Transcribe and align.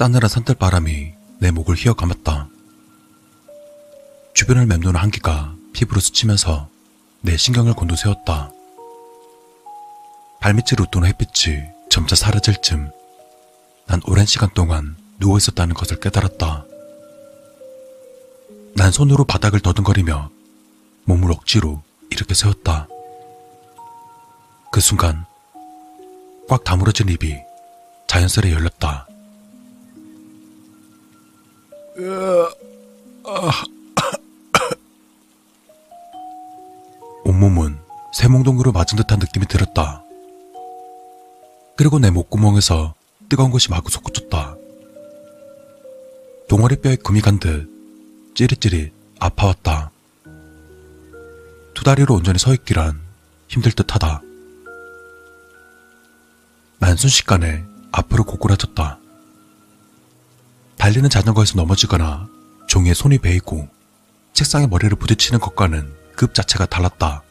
싸늘한 0.00 0.30
산들바람이 0.30 1.12
내 1.40 1.50
목을 1.50 1.74
휘어감았다. 1.74 2.48
주변을 4.32 4.64
맴도는 4.64 4.98
한기가 4.98 5.54
피부로 5.74 6.00
스치면서 6.00 6.70
내 7.20 7.36
신경을 7.36 7.74
곤두세웠다. 7.74 8.50
발밑을 10.40 10.80
웃도는 10.80 11.06
햇빛이 11.06 11.64
점차 11.90 12.16
사라질 12.16 12.62
즈음 12.62 12.90
난 13.88 14.00
오랜 14.06 14.24
시간 14.24 14.48
동안 14.54 14.96
누워 15.18 15.36
있었다는 15.36 15.74
것을 15.74 16.00
깨달았다. 16.00 16.64
난 18.76 18.92
손으로 18.92 19.24
바닥을 19.24 19.60
더듬거리며 19.60 20.30
몸을 21.04 21.30
억지로 21.30 21.82
이렇게 22.08 22.32
세웠다. 22.32 22.88
그 24.72 24.80
순간 24.80 25.26
꽉 26.48 26.64
다물어진 26.64 27.10
입이 27.10 27.36
자연스레 28.06 28.50
열렸다. 28.50 29.09
온몸은 37.24 37.78
새몽동으로 38.14 38.72
맞은 38.72 38.96
듯한 38.96 39.18
느낌이 39.18 39.46
들었다. 39.46 40.02
그리고 41.76 41.98
내 41.98 42.10
목구멍에서 42.10 42.94
뜨거운 43.28 43.50
것이 43.50 43.70
마구 43.70 43.90
솟구쳤다. 43.90 44.56
동아리뼈에 46.48 46.96
금이 46.96 47.20
간 47.20 47.38
듯 47.38 47.68
찌릿찌릿 48.34 48.92
아파왔다. 49.18 49.90
두 51.74 51.84
다리로 51.84 52.14
온전히 52.14 52.38
서 52.38 52.52
있기란 52.54 53.00
힘들 53.48 53.72
듯하다. 53.72 54.22
난 56.78 56.96
순식간에 56.96 57.64
앞으로 57.92 58.24
고꾸라졌다. 58.24 58.99
달리는 60.90 61.08
자전거에서 61.08 61.54
넘어지거나 61.54 62.28
종이에 62.66 62.94
손이 62.94 63.18
베이고 63.18 63.68
책상에 64.32 64.66
머리를 64.66 64.96
부딪히는 64.96 65.38
것과는 65.38 65.94
급 66.16 66.34
자체가 66.34 66.66
달랐다. 66.66 67.22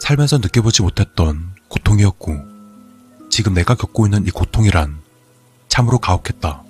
살면서 0.00 0.38
느껴보지 0.38 0.82
못했던 0.82 1.54
고통이었고 1.68 2.36
지금 3.30 3.54
내가 3.54 3.76
겪고 3.76 4.08
있는 4.08 4.26
이 4.26 4.30
고통이란 4.30 5.00
참으로 5.68 6.00
가혹했다. 6.00 6.64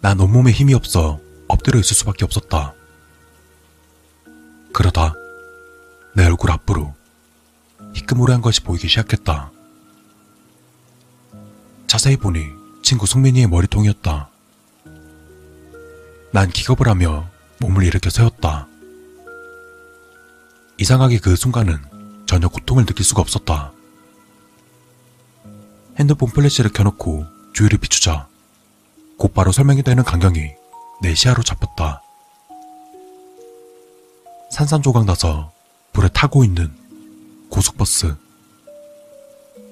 난 0.00 0.18
온몸에 0.18 0.50
힘이 0.50 0.74
없어 0.74 1.20
엎드려 1.46 1.78
있을 1.78 1.94
수밖에 1.94 2.24
없었다. 2.24 2.74
그러다 4.72 5.14
내 6.16 6.24
얼굴 6.24 6.50
앞으로 6.50 6.92
희끄무레한 7.94 8.42
것이 8.42 8.60
보이기 8.62 8.88
시작했다. 8.88 9.52
자세히 11.86 12.16
보니 12.16 12.63
친구 12.84 13.06
승민이의 13.06 13.46
머리통이었다. 13.46 14.28
난 16.32 16.50
기겁을 16.50 16.86
하며 16.86 17.26
몸을 17.58 17.82
일으켜 17.82 18.10
세웠다. 18.10 18.68
이상하게 20.76 21.18
그 21.18 21.34
순간은 21.34 21.78
전혀 22.26 22.46
고통을 22.46 22.84
느낄 22.84 23.06
수가 23.06 23.22
없었다. 23.22 23.72
핸드폰 25.98 26.28
플래시를 26.28 26.72
켜놓고 26.72 27.24
주위를 27.54 27.78
비추자 27.78 28.28
곧바로 29.16 29.50
설명이 29.50 29.82
되는 29.82 30.04
광경이 30.04 30.50
내 31.00 31.14
시야로 31.14 31.42
잡혔다. 31.42 32.02
산산조각 34.50 35.06
나서 35.06 35.52
불에 35.94 36.08
타고 36.08 36.44
있는 36.44 36.70
고속버스. 37.48 38.14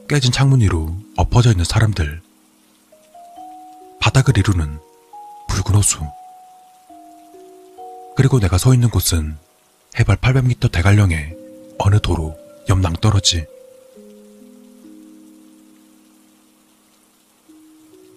깨진 0.08 0.32
창문 0.32 0.62
위로 0.62 0.96
엎어져 1.16 1.50
있는 1.50 1.66
사람들. 1.66 2.31
바닥을 4.12 4.36
이루는 4.36 4.78
붉은 5.48 5.74
호수. 5.74 5.98
그리고 8.14 8.38
내가 8.38 8.58
서 8.58 8.74
있는 8.74 8.90
곳은 8.90 9.38
해발 9.98 10.18
800m 10.18 10.70
대관령의 10.70 11.34
어느 11.78 11.98
도로 11.98 12.36
옆 12.68 12.78
낭떠러지. 12.80 13.46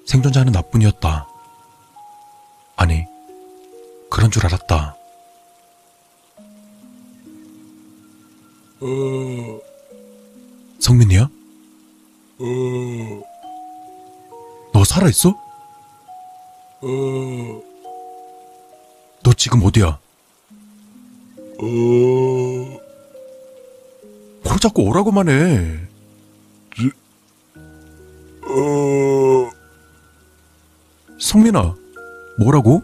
생존자는 0.06 0.52
나뿐이었다. 0.52 1.28
아니, 2.76 3.06
그런 4.12 4.30
줄 4.30 4.46
알았다. 4.46 4.98
성민이야? 10.80 11.30
너 14.74 14.84
살아있어? 14.84 15.45
너 19.24 19.34
지금 19.38 19.64
어디야? 19.64 20.00
코 24.44 24.60
잡고 24.60 24.84
오라고만 24.90 25.30
해. 25.30 25.86
성민아, 31.20 31.76
뭐라고? 32.38 32.84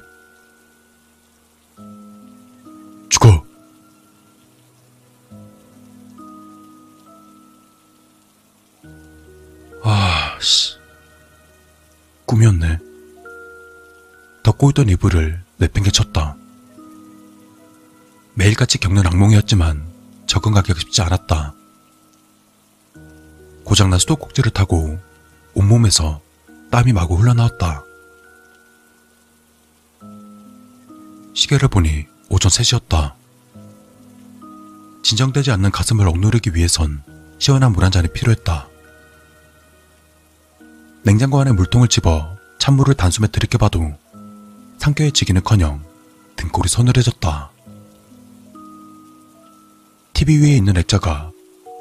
덮고 14.61 14.69
있던 14.69 14.89
이불을 14.89 15.44
내팽개쳤다. 15.57 16.35
매일같이 18.35 18.77
겪는 18.77 19.07
악몽이었지만 19.07 19.83
적응하기가 20.27 20.79
쉽지 20.79 21.01
않았다. 21.01 21.55
고장난 23.63 23.97
수도꼭지를 23.97 24.51
타고 24.51 24.99
온몸에서 25.55 26.22
땀이 26.69 26.94
마구 26.94 27.16
흘러나왔다. 27.16 27.83
시계를 31.33 31.67
보니 31.67 32.05
오전 32.29 32.51
3시였다. 32.51 33.13
진정되지 35.03 35.49
않는 35.51 35.72
가슴을 35.72 36.07
억누르기 36.07 36.51
위해선 36.53 37.03
시원한 37.39 37.72
물 37.72 37.83
한 37.83 37.91
잔이 37.91 38.07
필요했다. 38.13 38.67
냉장고 41.03 41.39
안에 41.41 41.51
물통을 41.51 41.88
집어 41.88 42.38
찬물을 42.59 42.93
단숨에 42.93 43.28
들이켜봐도 43.28 43.97
상쾌해지기는커녕 44.81 45.83
등골이 46.37 46.67
서늘해졌다. 46.67 47.51
TV 50.13 50.39
위에 50.39 50.55
있는 50.55 50.75
액자가 50.75 51.31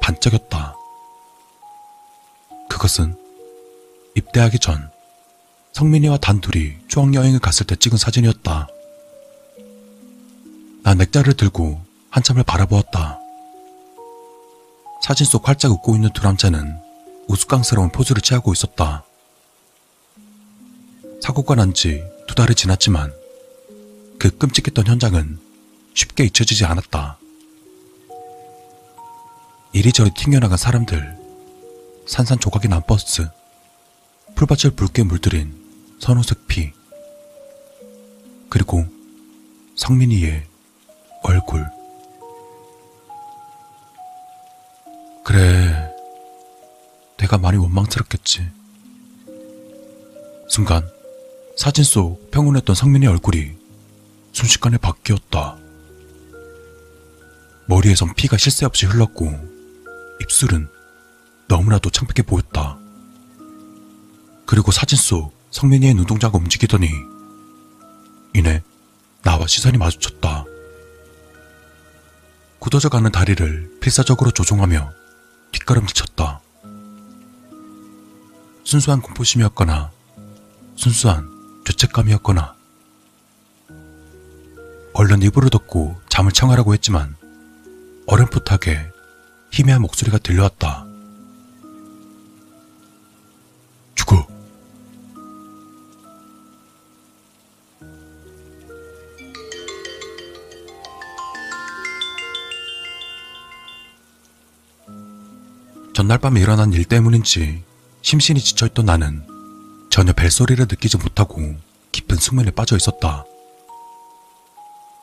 반짝였다. 0.01 0.75
그것은 2.69 3.17
입대하기 4.15 4.59
전 4.59 4.91
성민이와 5.73 6.17
단둘이 6.17 6.77
추억여행을 6.89 7.39
갔을 7.39 7.65
때 7.65 7.75
찍은 7.75 7.97
사진이었다. 7.97 8.67
난 10.83 11.01
액자를 11.01 11.33
들고 11.33 11.81
한참을 12.11 12.43
바라보았다. 12.43 13.19
사진 15.01 15.25
속 15.25 15.47
활짝 15.47 15.71
웃고 15.71 15.95
있는 15.95 16.13
두 16.13 16.21
남자는 16.21 16.79
우스꽝스러운 17.27 17.91
포즈를 17.91 18.21
취하고 18.21 18.53
있었다. 18.53 19.03
사고가 21.19 21.55
난지두 21.55 22.20
달이 22.41 22.55
지났지만 22.55 23.13
그 24.17 24.35
끔찍했던 24.35 24.87
현장은 24.87 25.37
쉽게 25.93 26.23
잊혀지지 26.23 26.65
않았다. 26.65 27.19
이리저리 29.73 30.09
튕겨나간 30.17 30.57
사람들, 30.57 31.19
산산조각이 32.07 32.67
난 32.67 32.81
버스, 32.87 33.29
풀밭을 34.33 34.71
붉게 34.71 35.03
물들인 35.03 35.53
선호색 35.99 36.47
피, 36.47 36.71
그리고 38.49 38.87
성민이의 39.75 40.43
얼굴. 41.21 41.67
그래, 45.23 45.93
내가 47.17 47.37
많이 47.37 47.57
원망스럽겠지. 47.57 48.49
순간, 50.49 50.89
사진 51.57 51.83
속 51.83 52.31
평온했던 52.31 52.75
성민의 52.75 53.09
얼굴이 53.09 53.51
순식간에 54.31 54.77
바뀌었다. 54.77 55.57
머리에선 57.67 58.13
피가 58.15 58.37
쉴새 58.37 58.65
없이 58.65 58.85
흘렀고, 58.85 59.31
입술은 60.21 60.67
너무나도 61.47 61.89
창백해 61.89 62.25
보였다. 62.25 62.77
그리고 64.45 64.71
사진 64.71 64.97
속 64.97 65.33
성민이의 65.51 65.93
눈동자가 65.93 66.37
움직이더니, 66.37 66.89
이내 68.33 68.63
나와 69.21 69.45
시선이 69.45 69.77
마주쳤다. 69.77 70.45
굳어져가는 72.59 73.11
다리를 73.11 73.79
필사적으로 73.81 74.31
조종하며 74.31 74.91
뒷걸음질 75.51 75.93
쳤다. 75.93 76.41
순수한 78.63 79.01
공포심이었거나 79.01 79.91
순수한 80.75 81.40
죄책감이었거나 81.65 82.55
얼른 84.93 85.21
이불을 85.21 85.49
덮고 85.49 85.99
잠을 86.09 86.31
청하라고 86.31 86.73
했지만 86.73 87.15
어렴풋하게 88.07 88.91
희미한 89.51 89.81
목소리가 89.81 90.17
들려왔다. 90.17 90.85
죽어. 93.95 94.27
전날 105.93 106.17
밤에 106.17 106.41
일어난 106.41 106.73
일 106.73 106.85
때문인지 106.85 107.63
심신이 108.01 108.39
지쳐있던 108.39 108.85
나는 108.85 109.30
전혀 109.91 110.13
벨소리를 110.13 110.65
느끼지 110.69 110.97
못하고 110.97 111.41
깊은 111.91 112.15
숙면에 112.15 112.49
빠져 112.51 112.77
있었다. 112.77 113.25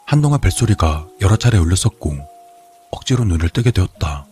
한동안 0.07 0.41
벨소리가 0.41 1.07
여러 1.21 1.37
차례 1.37 1.59
울렸었고 1.59 2.17
억지로 2.91 3.25
눈을 3.25 3.51
뜨게 3.51 3.71
되었다. 3.71 4.25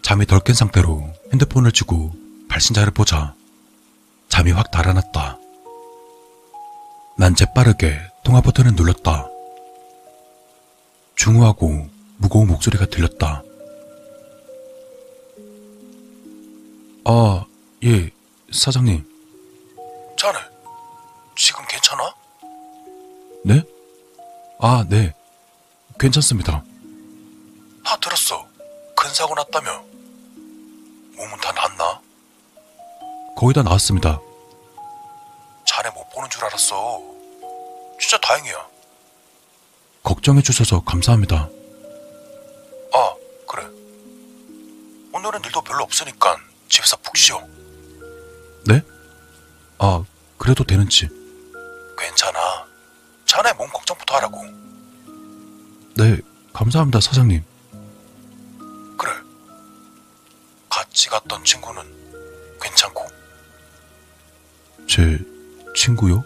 잠이 0.00 0.24
덜 0.24 0.40
깬 0.40 0.54
상태로 0.54 1.12
핸드폰을 1.32 1.72
쥐고 1.72 2.12
발신자를 2.48 2.92
보자 2.92 3.34
잠이 4.30 4.50
확 4.50 4.70
달아났다. 4.70 5.38
난 7.18 7.34
재빠르게 7.34 8.00
통화 8.24 8.40
버튼을 8.40 8.72
눌렀다. 8.74 9.28
중후하고 11.16 11.86
무거운 12.16 12.48
목소리가 12.48 12.86
들렸다. 12.86 13.42
아, 17.04 17.44
예, 17.84 18.10
사장님. 18.54 19.04
자네, 20.16 20.38
지금 21.36 21.64
괜찮아? 21.66 22.14
네? 23.44 23.62
아, 24.60 24.84
네. 24.88 25.12
괜찮습니다. 25.98 26.62
다 27.84 27.96
들었어. 27.96 28.46
큰 28.96 29.12
사고 29.12 29.34
났다며. 29.34 29.82
몸은 31.16 31.36
다 31.42 31.52
낫나? 31.52 32.00
거의 33.36 33.52
다 33.52 33.62
나았습니다. 33.62 34.20
자네 35.66 35.90
못 35.90 36.08
보는 36.10 36.30
줄 36.30 36.44
알았어. 36.44 37.02
진짜 38.00 38.18
다행이야. 38.18 38.68
걱정해 40.04 40.42
주셔서 40.42 40.80
감사합니다. 40.84 41.48
아, 42.92 43.14
그래. 43.48 43.64
오늘은 45.12 45.42
일도 45.44 45.60
별로 45.62 45.82
없으니까 45.82 46.36
집에서 46.68 46.96
푹 46.98 47.16
쉬어. 47.16 47.53
네? 48.66 48.82
아, 49.78 50.04
그래도 50.38 50.64
되는지. 50.64 51.08
괜찮아. 51.98 52.38
자네 53.26 53.52
몸 53.54 53.68
걱정부터 53.70 54.16
하라고. 54.16 54.44
네, 55.96 56.18
감사합니다, 56.52 57.00
사장님. 57.00 57.42
그래. 58.96 59.12
같이 60.68 61.08
갔던 61.08 61.44
친구는 61.44 61.82
괜찮고. 62.60 63.06
제 64.88 65.18
친구요? 65.74 66.24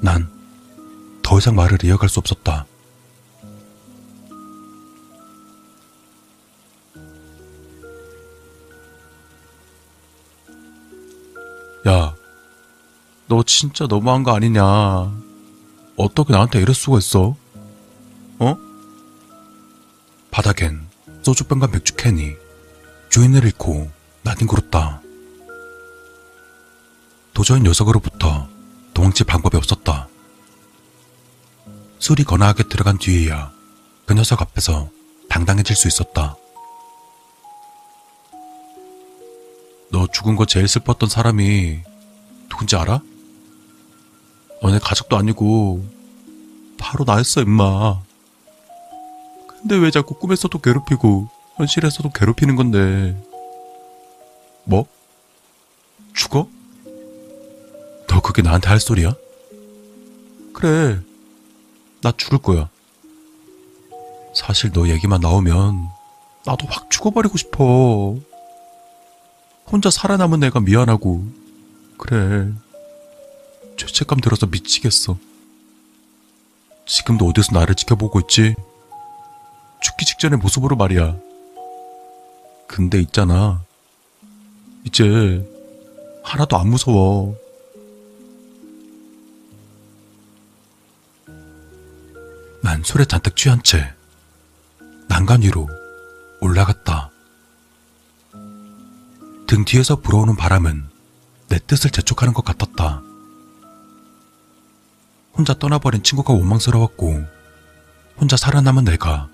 난 0.00 0.42
더 1.22 1.38
이상 1.38 1.54
말을 1.54 1.78
이어갈 1.84 2.10
수 2.10 2.18
없었다. 2.20 2.66
너 13.32 13.42
진짜 13.44 13.86
너무한 13.86 14.24
거 14.24 14.36
아니냐? 14.36 14.62
어떻게 15.96 16.34
나한테 16.34 16.60
이럴 16.60 16.74
수가 16.74 16.98
있어? 16.98 17.34
어? 18.38 18.56
바닥엔 20.30 20.86
소주병과 21.22 21.68
맥주 21.68 21.94
캔이 21.96 22.34
주인을 23.08 23.46
잃고 23.46 23.90
나뒹굴었다. 24.20 25.00
도저히 27.32 27.62
녀석으로부터 27.62 28.48
도망칠 28.92 29.24
방법이 29.24 29.56
없었다. 29.56 30.08
술이 32.00 32.24
거나하게 32.24 32.64
들어간 32.64 32.98
뒤에야 32.98 33.50
그 34.04 34.12
녀석 34.12 34.42
앞에서 34.42 34.90
당당해질 35.30 35.74
수 35.74 35.88
있었다. 35.88 36.36
너 39.90 40.06
죽은 40.06 40.36
거 40.36 40.44
제일 40.44 40.68
슬펐던 40.68 41.08
사람이 41.08 41.80
누군지 42.50 42.76
알아? 42.76 43.00
너네 44.62 44.78
가족도 44.78 45.16
아니고 45.16 45.84
바로 46.78 47.04
나였어 47.04 47.42
임마. 47.42 48.00
근데 49.48 49.76
왜 49.76 49.90
자꾸 49.90 50.14
꿈에서도 50.14 50.56
괴롭히고 50.58 51.28
현실에서도 51.56 52.10
괴롭히는 52.10 52.56
건데. 52.56 53.20
뭐? 54.64 54.86
죽어? 56.14 56.48
너 58.08 58.20
그게 58.20 58.42
나한테 58.42 58.68
할 58.68 58.78
소리야? 58.78 59.14
그래. 60.54 61.00
나 62.00 62.12
죽을 62.16 62.38
거야. 62.38 62.68
사실 64.34 64.72
너 64.72 64.88
얘기만 64.88 65.20
나오면 65.20 65.88
나도 66.46 66.66
확 66.68 66.90
죽어버리고 66.90 67.36
싶어. 67.36 68.16
혼자 69.66 69.90
살아남은 69.90 70.40
내가 70.40 70.60
미안하고. 70.60 71.24
그래. 71.98 72.52
죄책감 73.76 74.20
들어서 74.20 74.46
미치겠어. 74.46 75.16
지금도 76.86 77.26
어디서 77.26 77.52
나를 77.52 77.74
지켜보고 77.74 78.20
있지? 78.20 78.54
죽기 79.82 80.04
직전의 80.04 80.38
모습으로 80.38 80.76
말이야. 80.76 81.16
근데 82.66 83.00
있잖아. 83.00 83.62
이제 84.84 85.46
하나도 86.22 86.56
안 86.56 86.68
무서워. 86.68 87.36
난 92.62 92.82
술에 92.84 93.04
잔뜩 93.04 93.36
취한 93.36 93.62
채 93.62 93.92
난간 95.08 95.42
위로 95.42 95.68
올라갔다. 96.40 97.10
등 99.46 99.64
뒤에서 99.66 99.96
불어오는 99.96 100.36
바람은 100.36 100.88
내 101.48 101.58
뜻을 101.58 101.90
재촉하는 101.90 102.32
것 102.32 102.44
같았다. 102.44 103.02
혼자 105.42 105.54
떠나버린 105.54 106.04
친구가 106.04 106.32
원망스러웠고, 106.34 107.26
혼자 108.16 108.36
살아남은 108.36 108.84
내가 108.84 109.28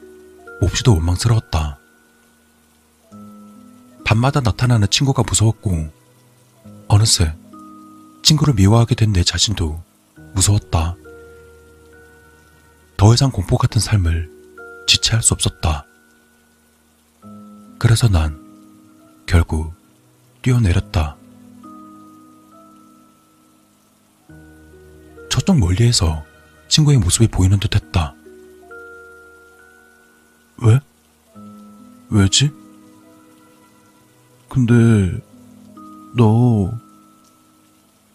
몹시도 0.58 0.94
원망스러웠다. 0.94 1.78
밤마다 4.06 4.40
나타나는 4.40 4.88
친구가 4.88 5.22
무서웠고, 5.22 5.90
어느새 6.88 7.34
친구를 8.22 8.54
미워하게 8.54 8.94
된 8.94 9.12
내 9.12 9.22
자신도 9.22 9.82
무서웠다. 10.32 10.96
더 12.96 13.12
이상 13.12 13.30
공포 13.30 13.58
같은 13.58 13.78
삶을 13.78 14.30
지체할 14.86 15.22
수 15.22 15.34
없었다. 15.34 15.84
그래서 17.78 18.08
난 18.08 18.40
결국 19.26 19.74
뛰어내렸다. 20.40 21.17
저쪽 25.48 25.60
멀리에서 25.60 26.26
친구의 26.68 26.98
모습이 26.98 27.28
보이는 27.28 27.58
듯 27.58 27.74
했다. 27.74 28.14
왜? 30.58 30.78
왜지? 32.10 32.50
근데, 34.50 34.74
너, 36.18 36.70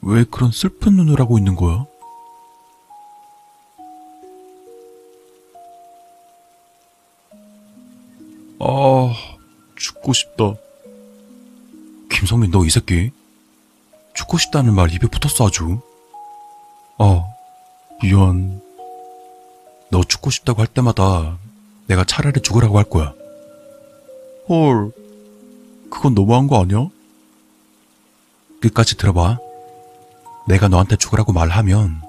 왜 0.04 0.24
그런 0.30 0.52
슬픈 0.52 0.96
눈을 0.96 1.20
하고 1.20 1.40
있는 1.40 1.56
거야? 1.56 1.88
아, 8.60 9.14
죽고 9.76 10.14
싶다. 10.14 10.54
김성민, 12.12 12.52
너 12.52 12.64
이 12.64 12.70
새끼. 12.70 13.12
죽고 14.14 14.38
싶다는 14.38 14.76
말 14.76 14.92
입에 14.94 15.08
붙었어, 15.08 15.48
아주. 15.48 15.82
아, 18.04 18.06
미안. 18.06 18.62
너 19.90 20.04
죽고 20.04 20.30
싶다고 20.30 20.60
할 20.60 20.68
때마다 20.68 21.38
내가 21.88 22.04
차라리 22.04 22.42
죽으라고 22.42 22.78
할 22.78 22.84
거야. 22.84 23.14
헐, 24.50 24.92
그건 25.90 26.14
너무한 26.14 26.48
거 26.48 26.62
아니야? 26.62 26.90
끝까지 28.60 28.98
들어봐. 28.98 29.38
내가 30.50 30.68
너한테 30.68 30.98
죽으라고 30.98 31.32
말하면 31.32 32.02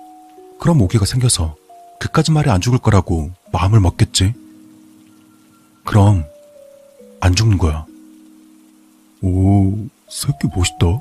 그럼 0.59 0.81
오기가 0.83 1.05
생겨서 1.05 1.55
그까지 2.01 2.33
말에 2.33 2.51
안 2.51 2.61
죽을 2.61 2.79
거라고 2.81 3.31
마음을 3.53 3.79
먹겠지? 3.79 4.35
그럼 5.85 6.25
안 7.21 7.37
죽는 7.37 7.59
거야. 7.59 7.87
오, 9.23 9.87
새끼 10.09 10.49
멋있다. 10.55 11.01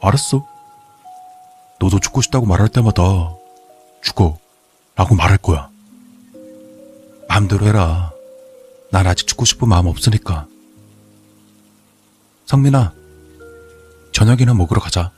알았어. 0.00 0.46
너도 1.80 1.98
죽고 1.98 2.20
싶다고 2.20 2.46
말할 2.46 2.68
때마다 2.68 3.02
죽어 4.02 4.38
라고 4.94 5.14
말할 5.14 5.38
거야. 5.38 5.70
마음대로 7.28 7.66
해라. 7.66 8.12
난 8.90 9.06
아직 9.06 9.26
죽고 9.26 9.46
싶은 9.46 9.68
마음 9.68 9.86
없으니까. 9.86 10.46
성민아, 12.44 12.92
저녁이나 14.12 14.52
먹으러 14.52 14.80
가자. 14.80 15.10